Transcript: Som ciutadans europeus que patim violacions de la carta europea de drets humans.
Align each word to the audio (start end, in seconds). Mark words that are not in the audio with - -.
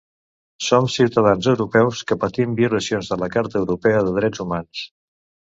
Som 0.67 0.87
ciutadans 0.93 1.49
europeus 1.51 2.01
que 2.11 2.17
patim 2.25 2.57
violacions 2.63 3.13
de 3.13 3.21
la 3.25 3.29
carta 3.37 3.63
europea 3.63 4.03
de 4.09 4.19
drets 4.21 4.47
humans. 4.47 4.85